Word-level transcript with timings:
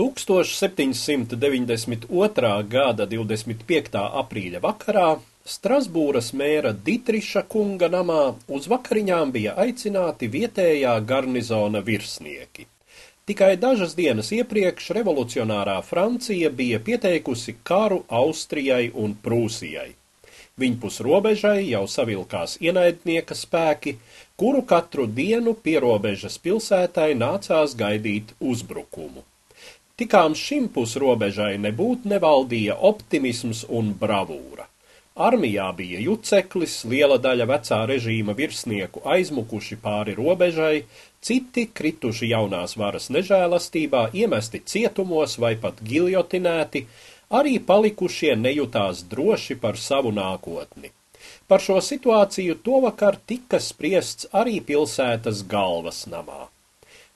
1792. 0.00 2.68
gada 2.68 3.06
25. 3.06 3.96
aprīļa 4.22 4.60
vakarā 4.64 5.18
Strasbūras 5.44 6.32
mēra 6.40 6.72
Ditriša 6.86 7.42
kunga 7.52 7.88
namā 7.92 8.22
uz 8.56 8.64
vakariņām 8.72 9.32
bija 9.34 9.52
aicināti 9.60 10.26
vietējā 10.32 10.94
garnizona 11.04 11.80
virsnieki. 11.84 12.64
Tikai 13.28 13.52
dažas 13.60 13.92
dienas 13.98 14.32
iepriekš 14.32 14.90
revolucionārā 14.96 15.82
Francija 15.84 16.50
bija 16.50 16.80
pieteikusi 16.80 17.54
karu 17.62 18.04
Austrijai 18.08 18.90
un 19.04 19.14
Prūsijai. 19.26 19.90
Viņpus 20.60 21.00
robežai 21.04 21.68
jau 21.68 21.86
savilkās 21.88 22.56
ienaidnieka 22.60 23.34
spēki, 23.36 23.96
kuru 24.40 24.62
katru 24.72 25.06
dienu 25.20 25.52
pierobežas 25.66 26.38
pilsētai 26.40 27.14
nācās 27.20 27.76
gaidīt 27.76 28.32
uzbrukumu. 28.40 29.29
Tikām 30.00 30.32
šim 30.32 30.70
pusrobežai 30.72 31.58
nebūt 31.60 32.06
nevaldīja 32.08 32.78
optimisms 32.88 33.66
un 33.78 33.90
bravūra. 34.00 34.64
Armijā 35.20 35.66
bija 35.76 35.98
juceklis, 36.00 36.76
liela 36.88 37.18
daļa 37.20 37.46
vecā 37.50 37.80
režīma 37.90 38.32
virsnieku 38.38 39.02
aizmukuši 39.14 39.76
pāri 39.82 40.14
robežai, 40.16 40.86
citi 41.20 41.66
krituši 41.80 42.30
jaunās 42.30 42.78
varas 42.80 43.10
nežēlastībā, 43.16 44.06
iemesti 44.22 44.62
cietumos 44.72 45.36
vai 45.44 45.50
pat 45.64 45.82
giljotinēti, 45.90 46.86
arī 47.40 47.58
palikušie 47.72 48.38
nejūtās 48.46 49.02
droši 49.10 49.58
par 49.66 49.76
savu 49.76 50.14
nākotni. 50.16 50.94
Par 51.46 51.60
šo 51.60 51.76
situāciju 51.84 52.56
tovakar 52.64 53.20
tika 53.32 53.60
spriests 53.60 54.30
arī 54.32 54.56
pilsētas 54.64 55.44
galvas 55.52 56.06
namā. 56.14 56.46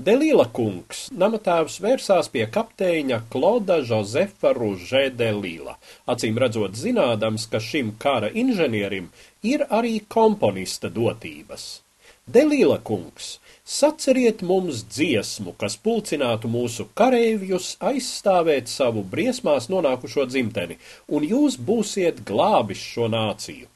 Delīla 0.00 0.46
kungs, 0.56 1.00
namatēvs 1.12 1.74
vērsās 1.84 2.30
pie 2.32 2.46
kapteiņa 2.48 3.18
Kloda 3.28 3.74
Josefa 3.84 4.54
Ružē 4.56 5.02
Delīla, 5.12 5.74
acīm 6.08 6.38
redzot 6.40 6.78
zinādams, 6.80 7.44
ka 7.52 7.60
šim 7.60 7.90
kara 8.00 8.30
inženierim 8.42 9.10
ir 9.44 9.66
arī 9.68 9.98
komponista 10.14 10.88
dotības. 10.94 11.66
Delīla 12.24 12.78
kungs, 12.80 13.28
saceriet 13.76 14.40
mums 14.40 14.86
dziesmu, 14.88 15.52
kas 15.60 15.76
pulcinātu 15.84 16.48
mūsu 16.48 16.86
kareivjus 16.96 17.74
aizstāvēt 17.90 18.72
savu 18.72 19.04
briesmās 19.04 19.68
nonākušo 19.68 20.24
dzimteni, 20.32 20.80
un 21.12 21.28
jūs 21.28 21.60
būsiet 21.60 22.24
glābis 22.24 22.80
šo 22.94 23.12
nāciju. 23.12 23.68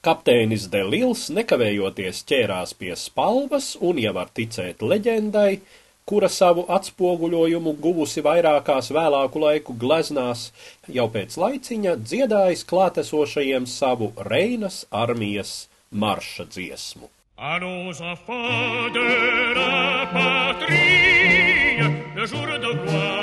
Kapteinis 0.00 0.62
Delils 0.72 1.26
nekavējoties 1.36 2.22
ķērās 2.24 2.70
pie 2.80 2.94
spalvas 2.96 3.74
un, 3.84 3.98
ja 4.00 4.14
var 4.16 4.30
ticēt 4.32 4.80
leģendai, 4.80 5.60
kura 6.08 6.30
savu 6.32 6.64
atspoguļojumu 6.72 7.74
guvusi 7.84 8.24
vairākās 8.24 8.88
vēlāku 8.96 9.44
laiku 9.44 9.76
gleznās, 9.84 10.46
jau 10.88 11.04
pēc 11.12 11.36
laiciņa 11.44 11.98
dziedājis 12.00 12.64
klātesošajiem 12.72 13.68
savu 13.68 14.12
Reinas 14.32 14.86
armijas 15.04 15.54
marša 15.92 16.48
dziesmu. 16.48 17.12
Allons 17.36 18.00
enfants 18.00 18.96
de 18.96 19.04
la 19.60 20.08
patrie, 20.16 21.88
le 22.16 22.24
jour 22.24 22.56
de 22.56 22.72
gloire 22.84 23.19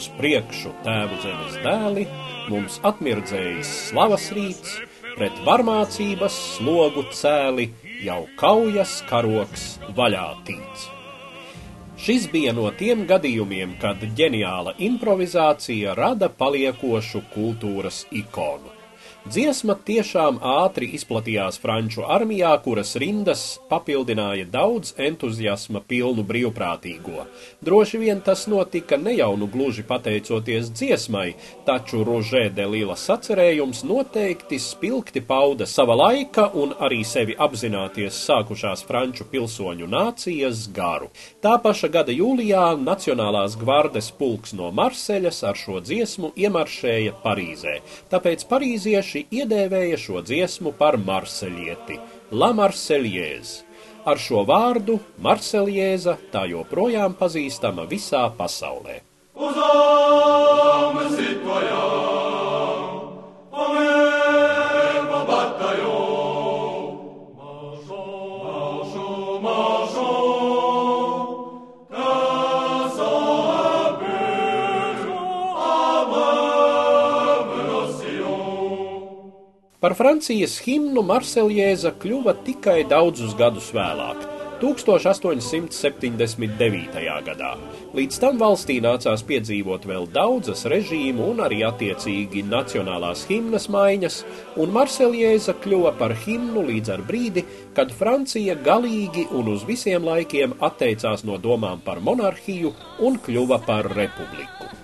uz 0.00 0.08
priekšu 0.16 0.70
tēvu 0.80 1.18
zemes 1.20 1.56
dēli, 1.60 2.06
mums 2.48 2.78
atmirdzējis 2.88 3.72
slavas 3.90 4.30
rīts, 4.32 4.78
pret 5.18 5.36
varmācības 5.44 6.38
slogu 6.54 7.04
cēli, 7.12 7.68
jau 8.00 8.22
kaujas 8.40 9.02
karoks 9.10 9.74
vaļā 9.98 10.24
tīts. 10.48 10.88
Šis 12.00 12.30
bija 12.32 12.56
no 12.56 12.70
tiem 12.80 13.04
gadījumiem, 13.10 13.76
kad 13.82 14.00
ģeniāla 14.16 14.78
improvizācija 14.88 15.92
rada 15.98 16.30
paliekošu 16.32 17.26
kultūras 17.34 18.06
ikonu. 18.08 18.79
Dziesma 19.28 19.74
tiešām 19.84 20.38
ātri 20.40 20.86
izplatījās 20.96 21.58
Franču 21.60 22.06
armijā, 22.08 22.54
kuras 22.64 22.94
rindas 22.96 23.58
papildināja 23.68 24.46
daudz 24.48 24.94
entuziasma 24.96 25.82
pilnu 25.84 26.24
brīvprātīgo. 26.24 27.26
Droši 27.60 28.00
vien 28.00 28.22
tas 28.24 28.46
notika 28.48 28.96
ne 28.96 29.12
jau 29.18 29.34
nu 29.36 29.44
gluži 29.52 29.84
pateicoties 29.84 30.70
dziesmai, 30.72 31.34
taču 31.66 32.00
Rožē 32.08 32.46
de 32.56 32.64
Lila 32.72 32.96
sacerējums 32.96 33.82
noteikti 33.84 34.56
spilgti 34.56 35.20
pauda 35.20 35.68
sava 35.68 35.98
laika 36.00 36.48
un 36.56 36.72
arī 36.80 37.02
sevi 37.04 37.36
apzināties 37.36 38.22
sākušās 38.24 38.86
Franču 38.88 39.28
pilsoņu 39.28 39.90
nācijas 39.98 40.64
garu. 40.72 41.10
Tā 41.44 41.58
paša 41.60 41.92
gada 41.92 42.16
jūlijā 42.16 42.72
Nacionālās 42.80 43.58
gvardes 43.60 44.08
pulks 44.16 44.56
no 44.56 44.72
Marseļas 44.72 45.44
ar 45.44 45.60
šo 45.60 45.84
dziesmu 45.84 46.32
iemaršēja 46.40 47.20
Parīzē, 47.20 47.78
tāpēc 48.08 48.48
parīzieši 48.48 49.09
Latvieši 49.10 49.42
iedēvēja 49.42 49.96
šo 49.98 50.20
dziesmu 50.22 50.70
par 50.78 50.94
marseļieti- 50.96 51.96
La 52.40 52.52
Marseļiez. 52.54 53.64
Ar 54.06 54.16
šo 54.16 54.44
vārdu 54.46 55.00
Marseļieza 55.18 56.16
tā 56.30 56.46
joprojām 56.46 57.18
pazīstama 57.18 57.88
visā 57.90 58.30
pasaulē. 58.38 59.00
Uz 59.34 59.56
Par 79.80 79.94
Francijas 79.96 80.58
himnu 80.60 81.00
Marseljēza 81.08 81.94
kļuva 82.02 82.34
tikai 82.44 82.82
daudzus 82.84 83.32
gadus 83.38 83.70
vēlāk. 83.72 84.26
1879. 84.60 87.00
gadā. 87.24 87.56
Līdz 87.96 88.18
tam 88.20 88.36
valstī 88.42 88.76
nācās 88.84 89.24
piedzīvot 89.24 89.88
vēl 89.88 90.04
daudzas 90.12 90.68
režīmu 90.68 91.32
un 91.32 91.40
arī 91.46 91.64
attiecīgi 91.64 92.44
nacionālās 92.44 93.24
himnas 93.30 93.72
maiņas, 93.72 94.20
un 94.60 94.68
Marseljēza 94.76 95.56
kļuva 95.64 95.96
par 95.96 96.12
himnu 96.26 96.60
līdz 96.68 96.88
ar 96.98 97.02
brīdi, 97.08 97.40
kad 97.72 97.88
Francija 98.02 98.60
galīgi 98.60 99.32
un 99.32 99.48
uz 99.54 99.64
visiem 99.64 100.04
laikiem 100.04 100.60
atteicās 100.60 101.24
no 101.24 101.40
domām 101.40 101.80
par 101.80 102.04
monarhiju 102.04 102.76
un 103.00 103.16
kļuva 103.24 103.64
par 103.64 103.88
republiku. 103.96 104.79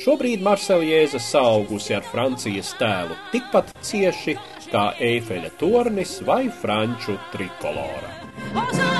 Šobrīd 0.00 0.40
Marseljēza 0.40 1.18
saugusi 1.20 1.92
ar 1.92 2.06
Francijas 2.08 2.70
tēlu 2.80 3.18
tikpat 3.34 3.74
cieši 3.84 4.38
kā 4.70 4.86
Eifeļa 5.10 5.52
tornis 5.60 6.16
vai 6.24 6.46
Franču 6.62 7.18
trikolora. 7.34 8.99